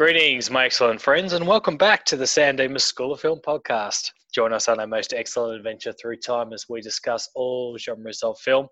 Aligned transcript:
Greetings, 0.00 0.50
my 0.50 0.64
excellent 0.64 0.98
friends, 0.98 1.34
and 1.34 1.46
welcome 1.46 1.76
back 1.76 2.06
to 2.06 2.16
the 2.16 2.26
San 2.26 2.56
Dimas 2.56 2.84
School 2.84 3.12
of 3.12 3.20
Film 3.20 3.38
podcast. 3.46 4.10
Join 4.34 4.50
us 4.50 4.66
on 4.66 4.80
our 4.80 4.86
most 4.86 5.12
excellent 5.12 5.54
adventure 5.58 5.92
through 5.92 6.16
time 6.16 6.54
as 6.54 6.64
we 6.70 6.80
discuss 6.80 7.28
all 7.34 7.76
genres 7.76 8.22
of 8.22 8.38
film. 8.38 8.66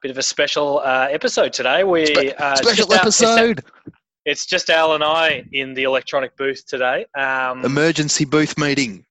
Bit 0.00 0.12
of 0.12 0.16
a 0.16 0.22
special 0.22 0.78
uh, 0.78 1.08
episode 1.10 1.52
today. 1.52 1.84
We 1.84 2.06
Spe- 2.06 2.40
uh, 2.40 2.56
special 2.56 2.90
episode. 2.94 3.58
It's, 3.58 3.96
it's 4.24 4.46
just 4.46 4.70
Al 4.70 4.94
and 4.94 5.04
I 5.04 5.44
in 5.52 5.74
the 5.74 5.82
electronic 5.82 6.34
booth 6.38 6.64
today. 6.66 7.04
Um, 7.18 7.62
Emergency 7.66 8.24
booth 8.24 8.56
meeting. 8.56 9.04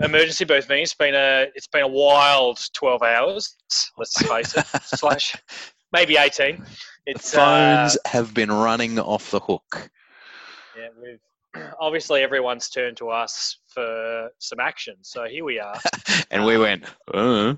emergency 0.00 0.44
booth 0.44 0.68
meeting. 0.68 0.82
It's 0.82 0.92
been 0.92 1.14
a 1.14 1.46
it's 1.54 1.68
been 1.68 1.84
a 1.84 1.88
wild 1.88 2.60
twelve 2.74 3.02
hours. 3.02 3.56
Let's 3.96 4.20
face 4.28 4.54
it. 4.54 4.66
slash 4.82 5.36
maybe 5.90 6.18
eighteen. 6.18 6.62
It's 7.06 7.34
uh, 7.34 7.38
Phones 7.38 7.96
have 8.04 8.34
been 8.34 8.52
running 8.52 8.98
off 8.98 9.30
the 9.30 9.40
hook. 9.40 9.88
Yeah, 10.76 10.88
we've 11.00 11.20
obviously 11.80 12.22
everyone's 12.22 12.68
turned 12.68 12.96
to 12.98 13.10
us 13.10 13.58
for 13.68 14.30
some 14.38 14.60
action. 14.60 14.96
So 15.02 15.24
here 15.24 15.44
we 15.44 15.58
are. 15.58 15.78
and 16.30 16.44
we 16.44 16.58
went, 16.58 16.84
uh, 17.12 17.54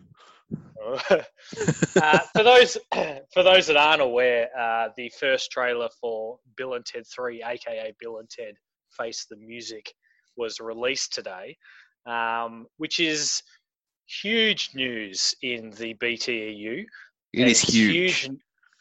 uh, 1.11 2.19
for 2.35 2.43
those 2.43 2.77
for 3.33 3.43
those 3.43 3.67
that 3.67 3.77
aren't 3.77 4.03
aware, 4.03 4.49
uh, 4.59 4.89
the 4.97 5.11
first 5.21 5.51
trailer 5.51 5.89
for 6.01 6.39
Bill 6.57 6.75
and 6.75 6.85
Ted 6.85 7.05
Three, 7.07 7.43
aka 7.43 7.95
Bill 8.01 8.19
and 8.19 8.29
Ted 8.29 8.55
Face 8.97 9.27
the 9.29 9.37
Music, 9.37 9.93
was 10.37 10.61
released 10.61 11.15
today, 11.15 11.57
um, 12.07 12.67
which 12.77 13.01
is 13.01 13.43
huge 14.07 14.71
news 14.75 15.35
in 15.43 15.71
the 15.71 15.95
BTEU. 15.95 16.85
it 17.33 17.49
is 17.49 17.63
It's 17.63 17.73
huge. 17.73 18.31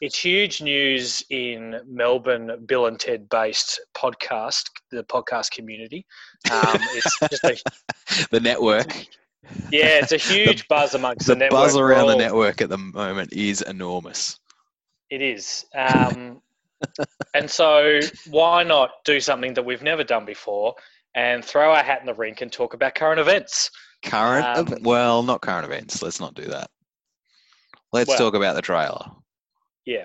It's 0.04 0.18
huge 0.18 0.60
news 0.60 1.24
in 1.30 1.80
Melbourne, 1.86 2.62
Bill 2.66 2.84
and 2.88 3.00
Ted 3.00 3.26
based 3.30 3.80
podcast, 3.96 4.64
the 4.90 5.02
podcast 5.04 5.50
community. 5.50 6.04
Um, 6.52 6.76
it's 6.92 7.18
just 7.20 7.42
a, 7.44 8.26
the 8.30 8.38
network. 8.38 8.94
yeah, 9.72 10.00
it's 10.02 10.12
a 10.12 10.16
huge 10.34 10.68
buzz 10.68 10.92
amongst 10.94 11.26
the, 11.26 11.32
The 11.32 11.38
network. 11.38 11.58
buzz 11.58 11.76
around 11.78 12.08
the 12.08 12.16
network 12.16 12.60
at 12.60 12.68
the 12.68 12.76
moment 12.76 13.32
is 13.32 13.62
enormous. 13.62 14.38
It 15.08 15.22
is. 15.22 15.64
Um, 15.74 16.42
and 17.32 17.50
so, 17.50 17.98
why 18.28 18.62
not 18.62 18.90
do 19.06 19.20
something 19.20 19.54
that 19.54 19.64
we've 19.64 19.80
never 19.80 20.04
done 20.04 20.26
before 20.26 20.74
and 21.14 21.42
throw 21.42 21.72
our 21.72 21.82
hat 21.82 22.00
in 22.00 22.06
the 22.06 22.12
rink 22.12 22.42
and 22.42 22.52
talk 22.52 22.74
about 22.74 22.94
current 22.94 23.20
events? 23.20 23.70
Current, 24.04 24.44
Um, 24.70 24.82
well, 24.82 25.22
not 25.22 25.40
current 25.40 25.64
events. 25.64 26.02
Let's 26.02 26.20
not 26.20 26.34
do 26.34 26.44
that. 26.44 26.68
Let's 27.90 28.08
Well- 28.10 28.18
talk 28.18 28.34
about 28.34 28.54
the 28.54 28.60
trailer. 28.60 29.06
Yeah. 29.84 30.04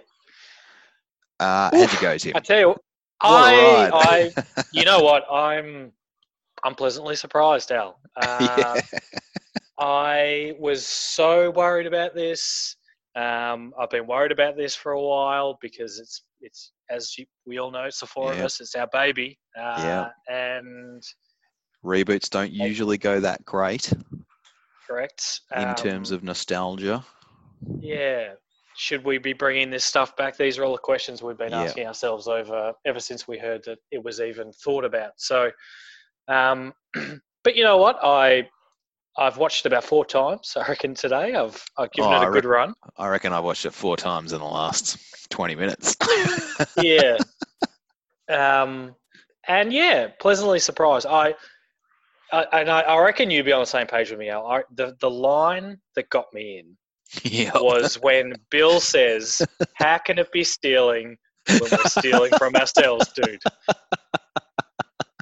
Uh, 1.39 1.69
how'd 1.73 1.93
you 1.93 2.01
go, 2.01 2.17
Tim? 2.17 2.33
I 2.35 2.39
tell 2.39 2.59
you, 2.59 2.75
I. 3.21 3.89
I, 3.93 4.63
you 4.73 4.83
know 4.83 4.99
what? 4.99 5.23
I'm, 5.31 5.91
I'm 6.63 6.75
pleasantly 6.75 7.15
surprised, 7.15 7.71
Al. 7.71 7.99
Uh, 8.15 8.75
Yeah. 8.75 8.99
I 9.81 10.55
was 10.59 10.85
so 10.85 11.51
worried 11.51 11.87
about 11.87 12.13
this. 12.13 12.75
Um, 13.15 13.73
I've 13.79 13.89
been 13.89 14.07
worried 14.07 14.33
about 14.33 14.57
this 14.57 14.75
for 14.75 14.91
a 14.91 15.01
while 15.01 15.57
because 15.61 15.99
it's 15.99 16.23
it's 16.41 16.73
as 16.89 17.17
you, 17.17 17.25
we 17.45 17.59
all 17.59 17.71
know, 17.71 17.83
it's 17.83 18.01
the 18.01 18.05
four 18.05 18.33
of 18.33 18.39
us. 18.39 18.59
It's 18.59 18.75
our 18.75 18.87
baby. 18.91 19.39
Uh, 19.57 19.75
Yeah. 19.77 20.09
And 20.27 21.01
Reboots 21.83 22.29
don't 22.29 22.51
usually 22.51 22.97
go 22.97 23.21
that 23.21 23.45
great 23.45 23.93
correct 24.85 25.41
in 25.55 25.73
terms 25.75 26.11
um, 26.11 26.15
of 26.15 26.23
nostalgia. 26.23 27.05
Yeah. 27.79 28.33
Should 28.79 29.03
we 29.03 29.17
be 29.17 29.33
bringing 29.33 29.69
this 29.69 29.83
stuff 29.83 30.15
back? 30.15 30.37
These 30.37 30.57
are 30.57 30.63
all 30.63 30.71
the 30.71 30.77
questions 30.77 31.21
we've 31.21 31.37
been 31.37 31.51
Yeah. 31.51 31.63
asking 31.63 31.85
ourselves 31.85 32.29
over 32.29 32.71
ever 32.85 33.01
since 33.01 33.27
we 33.27 33.37
heard 33.37 33.61
that 33.65 33.77
it 33.91 34.01
was 34.01 34.21
even 34.21 34.53
thought 34.53 34.85
about. 34.85 35.11
So, 35.17 35.51
um, 36.29 36.73
but 37.43 37.57
you 37.57 37.65
know 37.65 37.75
what? 37.75 37.97
I 38.01 38.49
I've 39.17 39.35
watched 39.35 39.65
it 39.65 39.67
about 39.73 39.83
four 39.83 40.05
times. 40.05 40.53
I 40.55 40.65
reckon 40.69 40.93
today 40.95 41.35
I've 41.35 41.61
I've 41.77 41.91
given 41.91 42.09
Oh, 42.09 42.21
it 42.23 42.29
a 42.29 42.31
good 42.31 42.45
run. 42.45 42.73
I 42.95 43.09
reckon 43.09 43.33
I 43.33 43.41
watched 43.41 43.65
it 43.65 43.73
four 43.73 43.97
times 43.97 44.31
in 44.31 44.39
the 44.39 44.45
last 44.45 44.97
20 45.29 45.55
minutes. 45.55 45.97
Yeah. 46.77 47.17
um, 48.29 48.95
and 49.47 49.73
yeah, 49.73 50.07
pleasantly 50.21 50.59
surprised. 50.59 51.05
I. 51.05 51.35
I, 52.31 52.43
and 52.61 52.69
I, 52.69 52.81
I 52.81 53.01
reckon 53.03 53.31
you'd 53.31 53.45
be 53.45 53.51
on 53.51 53.61
the 53.61 53.65
same 53.65 53.87
page 53.87 54.11
with 54.11 54.19
me, 54.19 54.29
Al. 54.29 54.45
I, 54.45 54.61
the 54.75 54.95
the 55.01 55.09
line 55.09 55.79
that 55.95 56.09
got 56.11 56.31
me 56.31 56.59
in 56.59 56.77
yeah. 57.23 57.51
was 57.55 57.95
when 58.01 58.33
Bill 58.49 58.79
says, 58.79 59.41
"How 59.75 59.97
can 59.97 60.19
it 60.19 60.31
be 60.31 60.43
stealing 60.43 61.17
when 61.47 61.71
we're 61.71 61.83
stealing 61.85 62.31
from 62.37 62.55
ourselves, 62.55 63.11
dude?" 63.13 63.41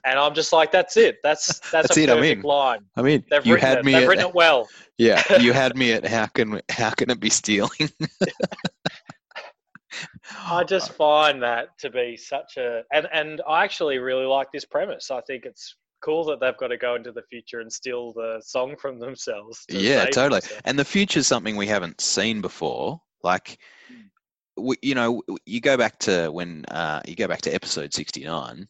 And 0.06 0.18
I'm 0.18 0.34
just 0.34 0.54
like, 0.54 0.72
"That's 0.72 0.96
it. 0.96 1.18
That's 1.22 1.60
that's, 1.70 1.90
That's 1.90 1.98
a 1.98 2.04
it, 2.04 2.08
perfect 2.08 2.44
in. 2.44 2.48
line. 2.48 2.80
I 2.96 3.02
mean, 3.02 3.26
They've 3.30 3.46
you 3.46 3.56
written 3.56 3.68
had 3.68 3.78
it. 3.80 3.86
me 3.86 3.92
They've 3.92 4.04
at, 4.04 4.08
written 4.08 4.28
it 4.28 4.34
well." 4.34 4.66
yeah, 4.98 5.22
you 5.42 5.52
had 5.52 5.76
me 5.76 5.92
at 5.92 6.08
how 6.08 6.28
can 6.28 6.62
how 6.70 6.92
can 6.92 7.10
it 7.10 7.20
be 7.20 7.30
stealing? 7.30 7.90
I 10.48 10.64
just 10.64 10.94
find 10.94 11.44
that 11.44 11.78
to 11.80 11.90
be 11.90 12.16
such 12.16 12.56
a 12.56 12.84
and 12.94 13.06
and 13.12 13.42
I 13.46 13.66
actually 13.66 13.98
really 13.98 14.26
like 14.26 14.50
this 14.54 14.64
premise. 14.64 15.12
I 15.12 15.20
think 15.22 15.46
it's 15.46 15.76
cool 16.02 16.26
that 16.26 16.40
they've 16.40 16.58
got 16.58 16.68
to 16.68 16.78
go 16.78 16.96
into 16.96 17.12
the 17.12 17.24
future 17.24 17.60
and 17.60 17.72
steal 17.72 18.14
the 18.14 18.42
song 18.44 18.76
from 18.78 19.00
themselves. 19.00 19.66
to 19.68 19.78
yeah, 19.78 20.06
totally. 20.06 20.42
themselves. 20.42 20.62
And 20.66 20.78
the 20.78 20.86
future 20.86 21.20
is 21.20 21.28
something 21.28 21.56
we 21.56 21.68
haven't 21.68 22.02
seen 22.02 22.42
before. 22.42 23.02
Like, 23.24 23.60
we, 24.58 24.76
you 24.82 24.96
know, 24.96 25.24
you 25.46 25.62
go 25.62 25.78
back 25.78 26.00
to 26.00 26.30
when 26.32 26.66
uh, 26.66 27.02
you 27.06 27.16
go 27.16 27.28
back 27.28 27.42
to 27.42 27.54
episode 27.54 27.94
sixty 27.94 28.24
nine 28.24 28.68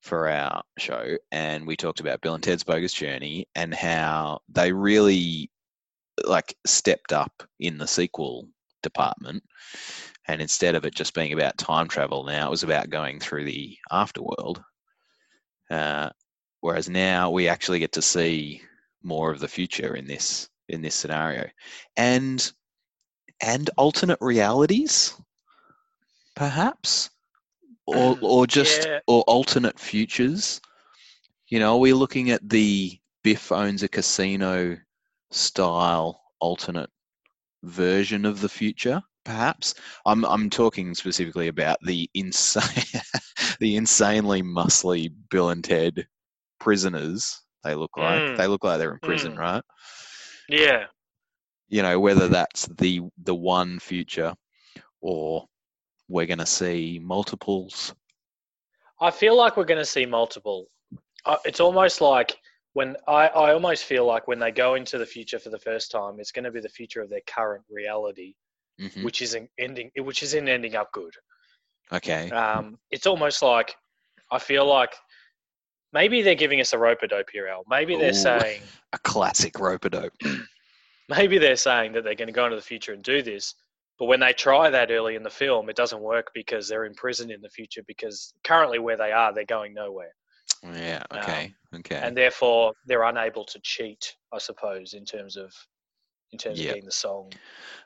for 0.00 0.28
our 0.28 0.62
show, 0.78 1.16
and 1.30 1.66
we 1.66 1.76
talked 1.76 2.00
about 2.00 2.20
Bill 2.20 2.34
and 2.34 2.42
Ted's 2.42 2.64
Bogus 2.64 2.92
Journey 2.92 3.46
and 3.54 3.74
how 3.74 4.40
they 4.48 4.72
really 4.72 5.50
like 6.24 6.56
stepped 6.66 7.12
up 7.12 7.42
in 7.58 7.78
the 7.78 7.86
sequel 7.86 8.48
department. 8.82 9.42
And 10.26 10.40
instead 10.40 10.74
of 10.74 10.84
it 10.84 10.94
just 10.94 11.14
being 11.14 11.32
about 11.32 11.58
time 11.58 11.88
travel, 11.88 12.24
now 12.24 12.46
it 12.46 12.50
was 12.50 12.62
about 12.62 12.90
going 12.90 13.18
through 13.18 13.44
the 13.44 13.76
afterworld. 13.90 14.62
Uh, 15.70 16.10
whereas 16.60 16.88
now 16.88 17.30
we 17.30 17.48
actually 17.48 17.78
get 17.78 17.92
to 17.92 18.02
see 18.02 18.62
more 19.02 19.30
of 19.30 19.40
the 19.40 19.48
future 19.48 19.96
in 19.96 20.06
this 20.06 20.48
in 20.68 20.82
this 20.82 20.94
scenario, 20.94 21.48
and 21.96 22.52
and 23.42 23.70
alternate 23.76 24.18
realities, 24.20 25.14
perhaps, 26.36 27.10
or 27.86 28.12
uh, 28.12 28.18
or 28.20 28.46
just 28.46 28.86
Yeah. 28.86 29.00
or 29.06 29.22
alternate 29.22 29.78
futures. 29.78 30.60
You 31.48 31.58
know, 31.58 31.74
are 31.74 31.78
we 31.78 31.92
looking 31.92 32.30
at 32.30 32.48
the 32.48 32.98
Biff 33.22 33.50
owns 33.52 33.82
a 33.82 33.88
casino 33.88 34.78
style 35.30 36.22
alternate 36.40 36.90
version 37.62 38.24
of 38.24 38.40
the 38.40 38.48
future? 38.48 39.02
Perhaps 39.24 39.74
I'm 40.06 40.24
I'm 40.24 40.48
talking 40.50 40.94
specifically 40.94 41.48
about 41.48 41.78
the 41.82 42.08
insane 42.14 42.84
the 43.60 43.76
insanely 43.76 44.42
muscly 44.42 45.12
Bill 45.30 45.50
and 45.50 45.62
Ted 45.64 46.06
prisoners. 46.60 47.42
They 47.64 47.74
look 47.74 47.96
like 47.96 48.22
Mm. 48.22 48.36
they 48.36 48.46
look 48.46 48.64
like 48.64 48.78
they're 48.78 48.92
in 48.92 49.00
prison, 49.00 49.32
Mm. 49.34 49.38
right? 49.38 49.62
yeah, 50.48 50.86
You 51.68 51.82
know 51.82 51.98
whether 52.00 52.28
that's 52.28 52.66
the 52.78 53.00
the 53.24 53.34
one 53.34 53.78
future 53.80 54.34
or 55.00 55.46
we're 56.08 56.26
going 56.26 56.38
to 56.38 56.46
see 56.46 56.98
multiples. 57.02 57.94
I 59.00 59.10
feel 59.10 59.36
like 59.36 59.56
we're 59.56 59.64
going 59.64 59.78
to 59.78 59.84
see 59.96 60.06
multiple. 60.06 60.66
Uh, 61.24 61.36
It's 61.44 61.60
almost 61.60 62.00
like 62.00 62.36
when 62.72 62.96
I, 63.06 63.28
I 63.28 63.52
almost 63.52 63.84
feel 63.84 64.04
like 64.06 64.26
when 64.28 64.38
they 64.38 64.50
go 64.50 64.74
into 64.74 64.98
the 64.98 65.06
future 65.06 65.38
for 65.38 65.50
the 65.50 65.58
first 65.58 65.90
time, 65.90 66.18
it's 66.20 66.32
going 66.32 66.44
to 66.44 66.50
be 66.50 66.60
the 66.60 66.68
future 66.68 67.00
of 67.00 67.08
their 67.10 67.22
current 67.26 67.64
reality, 67.70 68.34
Mhm. 68.80 69.02
which 69.04 69.22
isn't 69.22 69.48
ending, 69.58 69.90
which 69.96 70.22
isn't 70.22 70.48
ending 70.48 70.74
up 70.76 70.90
good. 70.92 71.14
Okay. 71.92 72.30
Um, 72.30 72.78
it's 72.90 73.06
almost 73.06 73.42
like 73.42 73.76
I 74.30 74.38
feel 74.38 74.66
like 74.66 74.94
maybe 75.92 76.22
they're 76.22 76.34
giving 76.34 76.60
us 76.60 76.72
a 76.72 76.78
rope 76.78 77.02
a 77.02 77.08
dope 77.08 77.30
here, 77.30 77.48
Al. 77.48 77.64
Maybe 77.68 77.96
they're 77.96 78.10
Ooh. 78.10 78.14
saying 78.14 78.62
A 78.92 78.98
classic 78.98 79.58
rope 79.58 79.84
a 79.84 79.90
dope. 79.90 80.12
maybe 81.08 81.38
they're 81.38 81.56
saying 81.56 81.92
that 81.92 82.04
they're 82.04 82.14
going 82.14 82.28
to 82.28 82.32
go 82.32 82.44
into 82.44 82.56
the 82.56 82.62
future 82.62 82.92
and 82.92 83.02
do 83.02 83.22
this. 83.22 83.54
But 83.98 84.06
when 84.06 84.20
they 84.20 84.32
try 84.32 84.70
that 84.70 84.90
early 84.90 85.14
in 85.14 85.22
the 85.22 85.30
film, 85.30 85.68
it 85.68 85.76
doesn't 85.76 86.00
work 86.00 86.30
because 86.32 86.68
they're 86.68 86.86
in 86.86 86.94
prison 86.94 87.30
in 87.30 87.42
the 87.42 87.50
future. 87.50 87.82
Because 87.86 88.32
currently, 88.44 88.78
where 88.78 88.96
they 88.96 89.12
are, 89.12 89.32
they're 89.34 89.44
going 89.44 89.74
nowhere. 89.74 90.14
Yeah. 90.62 91.02
Okay. 91.14 91.54
Okay. 91.74 91.96
and 92.02 92.16
therefore 92.16 92.72
they're 92.86 93.04
unable 93.04 93.44
to 93.44 93.60
cheat, 93.60 94.16
I 94.32 94.38
suppose, 94.38 94.92
in 94.94 95.04
terms 95.04 95.36
of 95.36 95.54
in 96.32 96.38
terms 96.38 96.58
Yep. 96.60 96.68
of 96.68 96.74
being 96.74 96.84
the 96.84 96.92
song. 96.92 97.32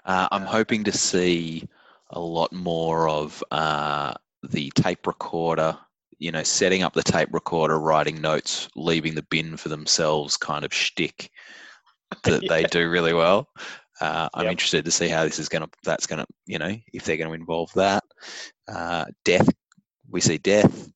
Uh, 0.04 0.28
I'm 0.32 0.42
Uh, 0.44 0.46
hoping 0.46 0.84
to 0.84 0.92
see 0.92 1.68
a 2.10 2.20
lot 2.20 2.52
more 2.52 3.08
of 3.08 3.42
uh, 3.50 4.14
the 4.42 4.70
tape 4.70 5.06
recorder, 5.06 5.76
you 6.19 6.31
know, 6.32 6.43
setting 6.43 6.82
up 6.82 6.93
the 6.94 7.02
tape 7.02 7.28
recorder, 7.32 7.78
writing 7.78 8.20
notes, 8.20 8.69
leaving 8.76 9.14
the 9.14 9.26
bin 9.31 9.56
for 9.56 9.69
themselves 9.69 10.37
kind 10.37 10.64
of 10.64 10.72
shtick 10.72 11.31
that 12.25 12.46
they 12.49 12.64
do 12.64 12.88
really 12.90 13.12
well. 13.14 13.49
Uh, 14.00 14.28
I'm 14.34 14.44
Yep. 14.44 14.50
interested 14.52 14.84
to 14.84 14.90
see 14.90 15.08
how 15.08 15.25
this 15.25 15.38
is 15.38 15.49
going 15.49 15.62
to, 15.62 15.70
that's 15.84 16.06
going 16.06 16.19
to, 16.20 16.26
you 16.46 16.58
know, 16.58 16.76
if 16.93 17.05
they're 17.05 17.16
going 17.16 17.28
to 17.31 17.34
involve 17.34 17.72
that. 17.75 18.02
Uh, 18.69 19.05
death, 19.25 19.49
we 20.11 20.20
see 20.20 20.38
death. 20.38 20.90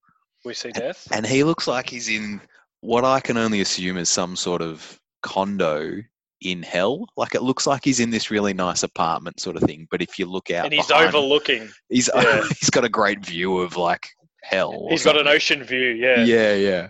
we 0.45 0.55
see 0.55 0.73
death. 0.73 1.07
and 1.13 1.27
he 1.27 1.45
looks 1.45 1.67
like 1.67 1.89
he's 1.89 2.09
in 2.09 2.41
what 2.81 3.05
I 3.05 3.21
can 3.21 3.37
only 3.37 3.61
assume 3.61 3.97
is 3.99 4.09
some 4.09 4.37
sort 4.37 4.63
of 4.63 5.01
condo 5.23 6.01
in 6.41 6.63
hell. 6.63 7.07
Like 7.17 7.35
it 7.35 7.43
looks 7.43 7.67
like 7.67 7.85
he's 7.85 7.99
in 8.01 8.11
this 8.11 8.31
really 8.31 8.55
nice 8.55 8.83
apartment 8.85 9.41
sort 9.41 9.57
of 9.57 9.63
thing. 9.65 9.89
But 9.91 10.03
if 10.03 10.19
you 10.19 10.27
look 10.27 10.51
out, 10.51 10.65
and 10.67 10.75
he's 10.75 10.87
behind- 10.87 11.09
overlooking. 11.15 11.69
He's 11.89 12.09
yeah. 12.15 12.43
he's 12.61 12.71
got 12.71 12.85
a 12.85 12.89
great 12.89 13.25
view 13.25 13.59
of 13.59 13.77
like 13.77 14.09
hell. 14.43 14.87
He's 14.91 15.05
got 15.05 15.19
an 15.19 15.29
ocean 15.29 15.63
view. 15.63 15.89
Yeah. 15.89 16.25
Yeah, 16.25 16.55
yeah. 16.55 16.89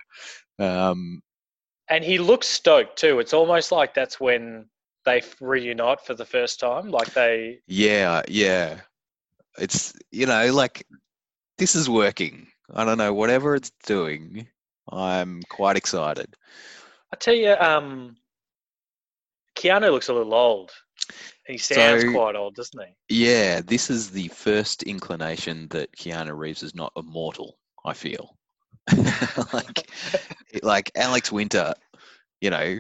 Um, 0.59 1.23
and 1.89 2.05
he 2.05 2.19
looks 2.19 2.47
stoked 2.47 2.99
too. 2.99 3.19
It's 3.19 3.33
almost 3.33 3.73
like 3.73 3.95
that's 3.95 4.21
when 4.21 4.67
they 5.05 5.23
reunite 5.41 6.00
for 6.03 6.15
the 6.15 6.25
first 6.25 6.61
time. 6.61 6.91
Like 6.91 7.12
they, 7.15 7.61
yeah, 7.67 8.23
yeah. 8.29 8.81
It's 9.59 9.95
you 10.11 10.27
know 10.27 10.53
like 10.53 10.87
this 11.56 11.75
is 11.75 11.89
working. 11.89 12.49
I 12.73 12.85
don't 12.85 12.99
know 12.99 13.15
whatever 13.15 13.55
it's 13.55 13.73
doing. 13.87 14.47
I'm 14.91 15.43
quite 15.49 15.77
excited. 15.77 16.35
I 17.12 17.17
tell 17.17 17.35
you, 17.35 17.55
um, 17.55 18.17
Keanu 19.56 19.91
looks 19.91 20.09
a 20.09 20.15
little 20.15 20.35
old. 20.35 20.71
He 21.47 21.59
sounds 21.59 22.03
So- 22.03 22.12
quite 22.12 22.37
old, 22.37 22.55
doesn't 22.55 22.81
he? 23.09 23.25
Yeah, 23.25 23.61
this 23.61 23.91
is 23.91 24.11
the 24.11 24.29
first 24.29 24.83
inclination 24.83 25.69
that 25.69 25.97
Keanu 25.97 26.37
Reeves 26.37 26.62
is 26.62 26.75
not 26.75 26.93
immortal. 26.97 27.59
I 27.85 27.95
feel 27.95 28.37
like 29.53 29.91
like 30.62 30.91
Alex 30.97 31.33
Winter, 31.33 31.75
you 32.41 32.50
know, 32.50 32.79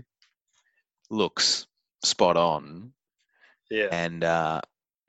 looks 1.10 1.66
spot 2.02 2.36
on 2.36 2.92
Yeah. 3.70 3.88
and 3.90 4.22
uh, 4.24 4.60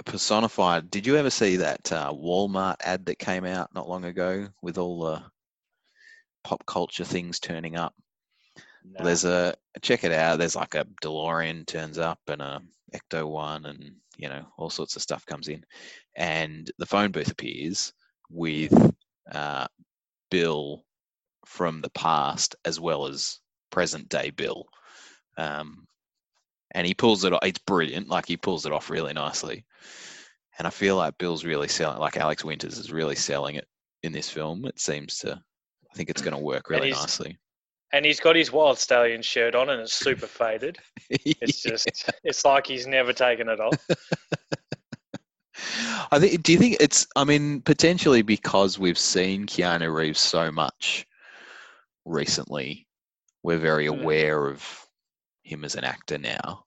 personified. 0.06 0.89
Did 0.89 1.06
you 1.06 1.17
ever 1.17 1.29
see 1.29 1.57
that 1.57 1.91
uh, 1.91 2.13
Walmart 2.13 2.77
ad 2.81 3.06
that 3.07 3.19
came 3.19 3.45
out 3.45 3.73
not 3.75 3.89
long 3.89 4.06
ago 4.06 4.47
with 4.61 4.77
all 4.77 5.01
the 5.01 5.23
pop 6.44 6.65
culture 6.65 7.03
things 7.03 7.39
turning 7.39 7.75
up? 7.75 7.94
No. 8.83 9.03
There's 9.03 9.25
a 9.25 9.55
check 9.81 10.03
it 10.03 10.11
out. 10.11 10.39
There's 10.39 10.55
like 10.55 10.75
a 10.75 10.85
DeLorean 11.01 11.65
turns 11.65 11.97
up 11.97 12.19
and 12.27 12.41
a 12.41 12.61
Ecto 12.93 13.27
One, 13.27 13.65
and 13.65 13.95
you 14.17 14.29
know 14.29 14.45
all 14.57 14.69
sorts 14.69 14.95
of 14.95 15.01
stuff 15.01 15.25
comes 15.25 15.47
in, 15.47 15.63
and 16.15 16.69
the 16.77 16.85
phone 16.85 17.11
booth 17.11 17.31
appears 17.31 17.93
with 18.29 18.93
uh, 19.31 19.67
Bill 20.31 20.83
from 21.45 21.81
the 21.81 21.89
past 21.91 22.55
as 22.65 22.79
well 22.79 23.07
as 23.07 23.39
present 23.71 24.09
day 24.09 24.29
Bill, 24.29 24.65
um, 25.37 25.87
and 26.71 26.87
he 26.87 26.93
pulls 26.93 27.23
it 27.23 27.33
off. 27.33 27.43
It's 27.43 27.59
brilliant. 27.59 28.07
Like 28.07 28.27
he 28.27 28.37
pulls 28.37 28.65
it 28.65 28.71
off 28.71 28.89
really 28.89 29.13
nicely, 29.13 29.65
and 30.57 30.67
I 30.67 30.71
feel 30.71 30.95
like 30.95 31.17
Bill's 31.17 31.45
really 31.45 31.67
selling. 31.67 31.99
Like 31.99 32.17
Alex 32.17 32.43
Winters 32.43 32.77
is 32.77 32.91
really 32.91 33.15
selling 33.15 33.55
it 33.55 33.67
in 34.03 34.11
this 34.11 34.29
film. 34.29 34.65
It 34.65 34.79
seems 34.79 35.19
to. 35.19 35.41
I 35.91 35.95
think 35.95 36.09
it's 36.09 36.21
going 36.21 36.35
to 36.35 36.43
work 36.43 36.69
really 36.69 36.91
nicely. 36.91 37.39
And 37.94 38.06
he's 38.06 38.19
got 38.19 38.36
his 38.36 38.51
Wild 38.51 38.77
Stallion 38.80 39.21
shirt 39.21 39.56
on, 39.56 39.69
and 39.69 39.81
it's 39.81 39.94
super 39.94 40.27
faded. 40.39 40.77
It's 41.09 41.62
just, 41.62 42.09
it's 42.24 42.45
like 42.45 42.68
he's 42.68 42.88
never 42.88 43.13
taken 43.13 43.50
it 43.50 43.59
off. 43.59 43.88
I 46.12 46.19
think. 46.19 46.41
Do 46.44 46.51
you 46.53 46.57
think 46.57 46.77
it's? 46.80 47.06
I 47.15 47.24
mean, 47.24 47.62
potentially 47.62 48.21
because 48.21 48.80
we've 48.80 48.97
seen 48.97 49.45
Keanu 49.45 49.94
Reeves 49.94 50.19
so 50.19 50.51
much 50.51 51.06
recently, 52.06 52.88
we're 53.44 53.57
very 53.57 53.86
Mm. 53.88 54.01
aware 54.01 54.47
of 54.47 54.88
him 55.44 55.65
as 55.65 55.75
an 55.75 55.83
actor 55.83 56.18
now. 56.18 56.65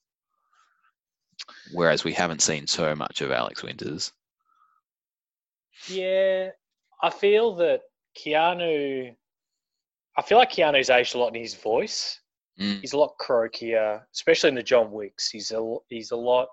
Whereas 1.73 2.05
we 2.05 2.13
haven't 2.13 2.43
seen 2.43 2.67
so 2.67 2.95
much 2.95 3.21
of 3.21 3.31
Alex 3.33 3.63
Winters. 3.63 4.13
Yeah, 5.89 6.51
I 7.03 7.11
feel 7.11 7.55
that 7.57 7.81
Keanu. 8.17 9.17
I 10.17 10.23
feel 10.23 10.39
like 10.39 10.53
Keanu's 10.53 10.91
aged 10.91 11.15
a 11.15 11.19
lot 11.19 11.35
in 11.35 11.41
his 11.43 11.55
voice. 11.55 12.21
Mm, 12.61 12.81
He's 12.81 12.93
a 12.93 12.99
lot 12.99 13.15
croakier, 13.21 14.03
especially 14.15 14.49
in 14.51 14.55
the 14.55 14.63
John 14.63 14.91
Wicks. 14.91 15.31
He's 15.31 15.51
a 15.53 15.77
he's 15.89 16.11
a 16.11 16.17
lot, 16.17 16.49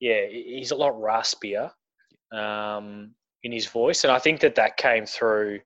yeah, 0.00 0.26
he's 0.28 0.72
a 0.72 0.76
lot 0.76 0.94
raspier 0.94 1.70
um, 2.32 3.14
in 3.44 3.52
his 3.52 3.66
voice, 3.66 4.02
and 4.04 4.12
I 4.12 4.18
think 4.18 4.40
that 4.40 4.56
that 4.56 4.76
came 4.76 5.06
through. 5.06 5.60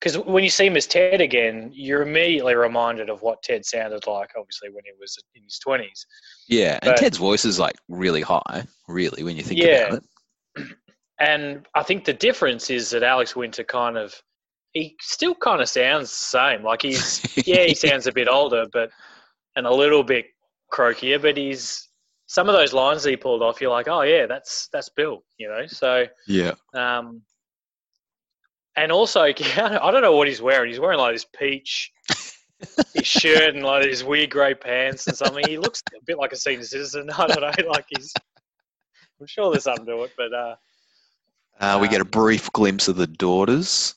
Because 0.00 0.16
when 0.16 0.44
you 0.44 0.50
see 0.50 0.66
him 0.66 0.76
as 0.76 0.86
Ted 0.86 1.20
again, 1.20 1.70
you're 1.74 2.02
immediately 2.02 2.54
reminded 2.54 3.10
of 3.10 3.20
what 3.22 3.42
Ted 3.42 3.66
sounded 3.66 4.06
like, 4.06 4.30
obviously 4.38 4.70
when 4.70 4.84
he 4.84 4.92
was 4.98 5.18
in 5.34 5.42
his 5.42 5.58
twenties. 5.58 6.06
Yeah, 6.48 6.78
and 6.82 6.96
Ted's 6.96 7.18
voice 7.18 7.44
is 7.44 7.58
like 7.58 7.74
really 7.88 8.22
high, 8.22 8.64
really, 8.86 9.24
when 9.24 9.36
you 9.36 9.42
think 9.42 9.60
Yeah. 9.60 9.88
about 9.88 10.02
it. 10.56 10.76
And 11.20 11.66
I 11.74 11.82
think 11.82 12.04
the 12.04 12.12
difference 12.12 12.70
is 12.70 12.90
that 12.90 13.02
Alex 13.02 13.34
Winter 13.34 13.64
kind 13.64 13.98
of 13.98 14.14
he 14.74 14.96
still 15.00 15.34
kind 15.34 15.60
of 15.60 15.68
sounds 15.68 16.10
the 16.10 16.16
same. 16.16 16.62
Like 16.62 16.82
he's 16.82 17.22
yeah, 17.46 17.64
he 17.64 17.74
sounds 17.74 18.06
a 18.06 18.12
bit 18.12 18.28
older, 18.28 18.66
but 18.72 18.90
and 19.56 19.66
a 19.66 19.72
little 19.72 20.02
bit 20.04 20.26
croakier. 20.72 21.20
But 21.20 21.36
he's 21.36 21.88
some 22.26 22.48
of 22.48 22.54
those 22.54 22.72
lines 22.72 23.02
that 23.02 23.10
he 23.10 23.16
pulled 23.16 23.42
off. 23.42 23.60
You're 23.60 23.70
like, 23.70 23.88
oh 23.88 24.02
yeah, 24.02 24.26
that's 24.26 24.68
that's 24.72 24.88
Bill. 24.90 25.22
You 25.38 25.48
know. 25.48 25.66
So 25.66 26.06
yeah. 26.26 26.52
um, 26.74 27.22
and 28.76 28.92
also 28.92 29.22
I 29.22 29.32
don't 29.32 30.02
know 30.02 30.16
what 30.16 30.28
he's 30.28 30.42
wearing. 30.42 30.70
He's 30.70 30.80
wearing 30.80 30.98
like 30.98 31.14
this 31.14 31.26
peach 31.38 31.92
his 32.94 33.06
shirt 33.06 33.54
and 33.54 33.64
like 33.64 33.84
these 33.84 34.04
weird 34.04 34.30
grey 34.30 34.54
pants 34.54 35.06
and 35.06 35.16
something. 35.16 35.44
He 35.46 35.58
looks 35.58 35.82
a 35.96 36.04
bit 36.04 36.18
like 36.18 36.32
a 36.32 36.36
senior 36.36 36.64
citizen. 36.64 37.10
I 37.16 37.26
don't 37.26 37.40
know. 37.40 37.68
Like 37.70 37.86
he's. 37.88 38.12
I'm 39.20 39.26
sure 39.26 39.50
there's 39.50 39.64
something 39.64 39.86
to 39.86 40.02
it, 40.04 40.12
but 40.16 40.32
uh, 40.32 40.54
Uh, 41.58 41.78
we 41.80 41.88
get 41.88 42.00
a 42.00 42.04
Um, 42.04 42.10
brief 42.10 42.52
glimpse 42.52 42.86
of 42.86 42.94
the 42.96 43.06
daughters. 43.08 43.96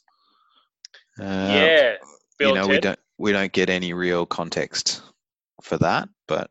Uh, 1.19 1.23
yeah, 1.23 1.95
Bill 2.37 2.49
you 2.49 2.55
know, 2.55 2.67
we 2.67 2.79
don't 2.79 2.99
we 3.17 3.31
don't 3.31 3.51
get 3.51 3.69
any 3.69 3.93
real 3.93 4.25
context 4.25 5.01
for 5.61 5.77
that, 5.77 6.09
but 6.27 6.49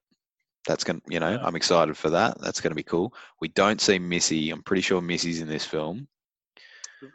that's 0.66 0.84
gonna 0.84 1.00
you 1.08 1.18
know 1.20 1.36
No. 1.36 1.42
I'm 1.42 1.56
excited 1.56 1.96
for 1.96 2.10
that. 2.10 2.40
That's 2.40 2.60
gonna 2.60 2.74
be 2.74 2.82
cool. 2.82 3.14
We 3.40 3.48
don't 3.48 3.80
see 3.80 3.98
Missy. 3.98 4.50
I'm 4.50 4.62
pretty 4.62 4.82
sure 4.82 5.00
Missy's 5.00 5.40
in 5.40 5.48
this 5.48 5.64
film. 5.64 6.06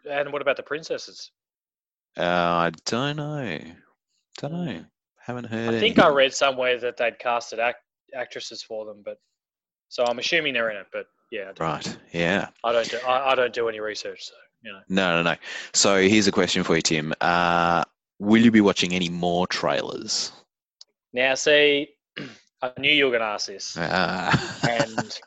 And 0.09 0.33
what 0.33 0.41
about 0.41 0.57
the 0.57 0.63
princesses? 0.63 1.31
Uh, 2.17 2.23
I 2.23 2.71
don't 2.85 3.17
know. 3.17 3.59
Don't 4.39 4.51
know. 4.51 4.85
Haven't 5.19 5.45
heard. 5.45 5.73
I 5.75 5.79
think 5.79 5.99
I 5.99 6.09
read 6.09 6.33
somewhere 6.33 6.79
that 6.79 6.97
they'd 6.97 7.19
casted 7.19 7.59
act- 7.59 7.83
actresses 8.15 8.63
for 8.63 8.85
them, 8.85 9.01
but 9.03 9.19
so 9.89 10.03
I'm 10.05 10.19
assuming 10.19 10.53
they're 10.53 10.69
in 10.71 10.77
it. 10.77 10.87
But 10.91 11.07
yeah, 11.31 11.51
Right. 11.59 11.97
Yeah. 12.11 12.49
I 12.63 12.71
don't 12.71 12.89
do 12.89 12.97
I, 13.07 13.31
I 13.31 13.35
don't 13.35 13.53
do 13.53 13.69
any 13.69 13.79
research, 13.79 14.23
so 14.23 14.33
you 14.65 14.71
know. 14.71 14.79
No, 14.89 15.21
no, 15.21 15.31
no. 15.31 15.37
So 15.73 16.01
here's 16.01 16.27
a 16.27 16.31
question 16.31 16.63
for 16.63 16.75
you, 16.75 16.81
Tim. 16.81 17.13
Uh, 17.21 17.83
will 18.19 18.41
you 18.41 18.51
be 18.51 18.61
watching 18.61 18.93
any 18.93 19.09
more 19.09 19.47
trailers? 19.47 20.31
Now, 21.13 21.35
see, 21.35 21.89
I 22.61 22.71
knew 22.77 22.91
you 22.91 23.05
were 23.05 23.11
going 23.11 23.21
to 23.21 23.27
ask 23.27 23.47
this, 23.47 23.77
Uh, 23.77 24.35
and 24.69 25.19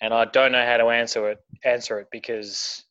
and 0.00 0.14
I 0.14 0.24
don't 0.24 0.52
know 0.52 0.64
how 0.64 0.78
to 0.78 0.88
answer 0.88 1.30
it. 1.30 1.38
Answer 1.64 2.00
it 2.00 2.08
because 2.10 2.84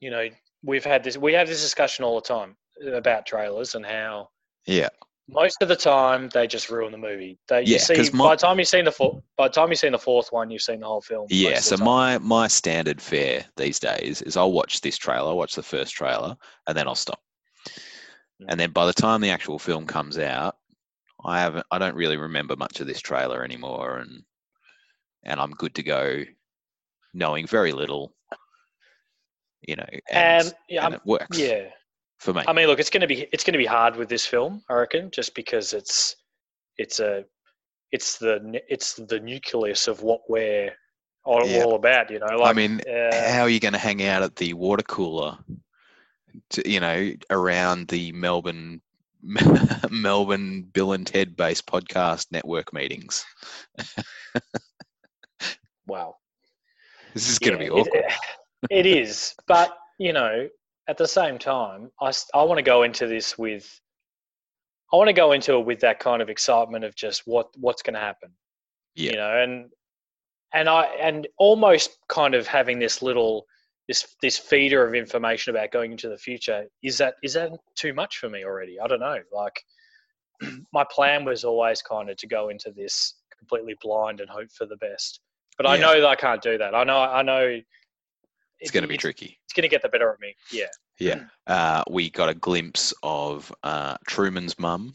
you 0.00 0.10
know 0.10 0.28
we've 0.62 0.84
had 0.84 1.04
this 1.04 1.16
we 1.16 1.32
have 1.34 1.48
this 1.48 1.62
discussion 1.62 2.04
all 2.04 2.14
the 2.16 2.26
time 2.26 2.56
about 2.92 3.26
trailers 3.26 3.74
and 3.74 3.84
how 3.84 4.30
yeah. 4.66 4.88
Most 5.28 5.62
of 5.62 5.68
the 5.68 5.76
time 5.76 6.28
they 6.30 6.46
just 6.46 6.68
ruin 6.70 6.92
the 6.92 6.98
movie. 6.98 7.38
They 7.48 7.62
you 7.62 7.72
Yeah, 7.74 7.78
see 7.78 7.94
'cause 7.96 8.12
my- 8.12 8.24
by 8.28 8.34
the 8.36 8.40
time 8.42 8.58
you've 8.58 8.68
seen 8.68 8.84
the 8.84 8.92
four, 8.92 9.22
by 9.36 9.48
the 9.48 9.54
time 9.54 9.70
you've 9.70 9.78
seen 9.78 9.92
the 9.92 9.98
fourth 9.98 10.30
one, 10.32 10.50
you've 10.50 10.62
seen 10.62 10.80
the 10.80 10.86
whole 10.86 11.00
film. 11.00 11.26
Yeah, 11.30 11.58
so 11.60 11.74
of 11.74 11.80
the 11.80 11.84
time. 11.84 11.86
my 11.86 12.18
my 12.18 12.48
standard 12.48 13.00
fare 13.00 13.44
these 13.56 13.78
days 13.78 14.20
is 14.22 14.36
I'll 14.36 14.52
watch 14.52 14.80
this 14.82 14.98
trailer, 14.98 15.34
watch 15.34 15.54
the 15.54 15.62
first 15.62 15.94
trailer, 15.94 16.36
and 16.66 16.76
then 16.76 16.86
I'll 16.86 16.94
stop. 16.94 17.20
Mm. 18.42 18.46
And 18.48 18.60
then 18.60 18.70
by 18.72 18.84
the 18.86 18.92
time 18.92 19.20
the 19.20 19.30
actual 19.30 19.58
film 19.58 19.86
comes 19.86 20.18
out, 20.18 20.58
I 21.24 21.40
haven't 21.40 21.64
I 21.70 21.78
don't 21.78 21.94
really 21.96 22.18
remember 22.18 22.54
much 22.56 22.80
of 22.80 22.86
this 22.86 23.00
trailer 23.00 23.42
anymore 23.44 23.98
and 23.98 24.24
and 25.22 25.40
I'm 25.40 25.52
good 25.52 25.74
to 25.76 25.82
go 25.82 26.22
knowing 27.14 27.46
very 27.46 27.72
little. 27.72 28.14
You 29.66 29.76
know, 29.76 29.86
and, 30.10 30.46
and 30.48 30.54
yeah, 30.68 30.84
and 30.84 30.94
it 30.96 31.00
works 31.06 31.38
yeah. 31.38 31.70
For 32.24 32.32
me. 32.32 32.42
I 32.48 32.52
mean, 32.52 32.66
look, 32.66 32.80
it's 32.80 32.90
going 32.90 33.02
to 33.02 33.06
be 33.06 33.28
it's 33.32 33.44
going 33.44 33.52
to 33.52 33.58
be 33.58 33.66
hard 33.66 33.96
with 33.96 34.08
this 34.08 34.26
film, 34.26 34.62
I 34.68 34.74
reckon, 34.74 35.10
just 35.10 35.34
because 35.34 35.72
it's 35.72 36.16
it's 36.78 36.98
a 36.98 37.24
it's 37.92 38.18
the 38.18 38.60
it's 38.68 38.94
the 38.94 39.20
nucleus 39.20 39.86
of 39.86 40.02
what 40.02 40.22
we're 40.28 40.72
all, 41.24 41.46
Yeah. 41.46 41.64
all 41.64 41.74
about. 41.74 42.10
You 42.10 42.18
know, 42.20 42.36
like 42.38 42.50
I 42.50 42.52
mean, 42.54 42.80
uh, 42.80 43.30
how 43.30 43.42
are 43.42 43.48
you 43.48 43.60
going 43.60 43.74
to 43.74 43.78
hang 43.78 44.02
out 44.02 44.22
at 44.22 44.36
the 44.36 44.54
water 44.54 44.82
cooler 44.82 45.38
to, 46.50 46.68
you 46.68 46.80
know 46.80 47.12
around 47.30 47.88
the 47.88 48.10
melbourne 48.12 48.80
melbourne 49.90 50.62
bill 50.62 50.92
and 50.92 51.06
ted 51.06 51.36
based 51.36 51.66
podcast 51.66 52.26
network 52.32 52.72
meetings 52.72 53.24
wow, 55.86 56.16
this 57.14 57.28
is 57.28 57.38
going 57.38 57.52
to 57.52 57.58
be 57.58 57.70
awkward 57.70 58.04
It, 58.70 58.86
it 58.86 58.86
is, 58.86 59.34
but 59.46 59.76
you 59.98 60.12
know, 60.12 60.48
at 60.88 60.98
the 60.98 61.08
same 61.08 61.38
time, 61.38 61.90
I, 62.00 62.12
I 62.34 62.42
want 62.42 62.58
to 62.58 62.62
go 62.62 62.82
into 62.82 63.06
this 63.06 63.38
with 63.38 63.80
I 64.92 64.96
want 64.96 65.08
to 65.08 65.14
go 65.14 65.32
into 65.32 65.54
it 65.54 65.66
with 65.66 65.80
that 65.80 65.98
kind 65.98 66.22
of 66.22 66.28
excitement 66.28 66.84
of 66.84 66.94
just 66.94 67.22
what 67.24 67.48
what's 67.56 67.82
going 67.82 67.94
to 67.94 68.00
happen. 68.00 68.30
Yeah. 68.94 69.10
You 69.10 69.16
know, 69.16 69.42
and 69.42 69.70
and 70.52 70.68
I 70.68 70.84
and 71.00 71.26
almost 71.38 71.98
kind 72.08 72.34
of 72.34 72.46
having 72.46 72.78
this 72.78 73.02
little 73.02 73.46
this 73.88 74.14
this 74.22 74.38
feeder 74.38 74.86
of 74.86 74.94
information 74.94 75.50
about 75.50 75.72
going 75.72 75.92
into 75.92 76.08
the 76.08 76.18
future 76.18 76.66
is 76.82 76.98
that 76.98 77.14
is 77.22 77.34
that 77.34 77.50
too 77.74 77.92
much 77.92 78.18
for 78.18 78.28
me 78.28 78.44
already? 78.44 78.78
I 78.78 78.86
don't 78.86 79.00
know. 79.00 79.18
Like 79.32 79.60
my 80.72 80.84
plan 80.90 81.24
was 81.24 81.44
always 81.44 81.82
kind 81.82 82.10
of 82.10 82.16
to 82.18 82.26
go 82.26 82.50
into 82.50 82.70
this 82.70 83.14
completely 83.36 83.76
blind 83.80 84.20
and 84.20 84.30
hope 84.30 84.50
for 84.56 84.66
the 84.66 84.76
best. 84.76 85.20
But 85.56 85.66
I 85.66 85.76
know 85.76 86.00
that 86.00 86.06
I 86.06 86.16
can't 86.16 86.42
do 86.42 86.58
that. 86.58 86.74
I 86.74 86.84
know 86.84 86.98
I 86.98 87.22
know 87.22 87.60
It's 88.64 88.70
going 88.70 88.82
to 88.82 88.88
be 88.88 88.96
tricky. 88.96 89.38
It's 89.44 89.52
going 89.52 89.62
to 89.62 89.68
get 89.68 89.82
the 89.82 89.90
better 89.90 90.10
of 90.10 90.18
me. 90.20 90.34
Yeah. 90.50 90.66
Yeah. 90.98 91.24
Uh, 91.46 91.82
we 91.90 92.08
got 92.08 92.30
a 92.30 92.34
glimpse 92.34 92.94
of 93.02 93.52
uh, 93.62 93.96
Truman's 94.06 94.58
mum, 94.58 94.94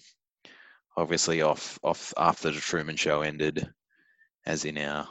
obviously 0.97 1.43
off 1.43 1.77
off 1.83 2.11
after 2.17 2.51
the 2.51 2.59
Truman 2.59 2.95
Show 2.95 3.21
ended, 3.21 3.69
as 4.47 4.65
in 4.65 4.77
our 4.79 5.07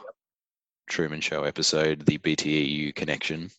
Truman 0.89 1.21
Show 1.21 1.45
episode, 1.45 2.05
the 2.05 2.17
BTEU 2.17 2.93
connection. 2.95 3.49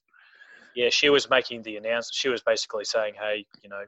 Yeah, 0.75 0.91
she 0.91 1.09
was 1.09 1.31
making 1.31 1.63
the 1.63 1.77
announcement. 1.77 2.15
She 2.15 2.29
was 2.29 2.43
basically 2.43 2.85
saying, 2.85 3.15
"Hey, 3.19 3.47
you 3.63 3.71
know, 3.71 3.85